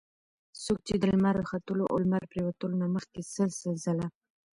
څوک 0.63 0.79
چې 0.87 0.93
د 0.97 1.03
لمر 1.11 1.37
ختلو 1.49 1.83
او 1.91 1.95
لمر 2.03 2.23
پرېوتلو 2.31 2.75
نه 2.81 2.87
مخکي 2.95 3.21
سل 3.33 3.49
سل 3.61 3.75
ځله 3.85 4.07